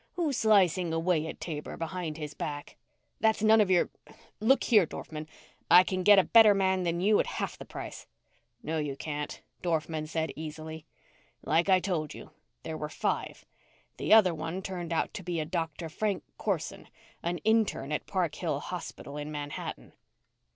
[0.13, 2.75] "Who's slicing away at Taber behind his back?"
[3.19, 3.91] "That's none of your
[4.39, 5.27] look here, Dorfman,
[5.69, 8.07] I can get a better man than you at half the price!"
[8.63, 10.87] "No, you can't," Dorfman said easily.
[11.43, 12.31] "Like I told you,
[12.63, 13.45] there were five.
[13.97, 16.87] The other one turned out to be a Doctor Frank Corson,
[17.21, 19.93] an intern at Park Hill Hospital in Manhattan."